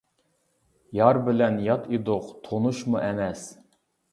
يار 0.99 1.19
بىلەن 1.27 1.59
يات 1.67 1.85
ئىدۇق، 1.97 2.33
تونۇشمۇ 2.49 3.01
ئەمەس. 3.03 3.45